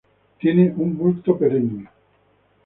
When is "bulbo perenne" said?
0.97-1.87